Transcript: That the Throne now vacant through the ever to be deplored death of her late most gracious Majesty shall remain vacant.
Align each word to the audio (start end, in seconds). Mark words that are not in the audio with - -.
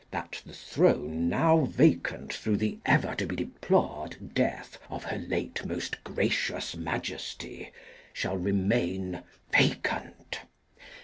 That 0.09 0.41
the 0.43 0.53
Throne 0.53 1.29
now 1.29 1.65
vacant 1.65 2.33
through 2.33 2.57
the 2.57 2.79
ever 2.87 3.13
to 3.13 3.25
be 3.27 3.35
deplored 3.35 4.33
death 4.33 4.79
of 4.89 5.03
her 5.03 5.19
late 5.19 5.63
most 5.63 6.03
gracious 6.03 6.75
Majesty 6.75 7.71
shall 8.11 8.35
remain 8.37 9.21
vacant. 9.53 10.39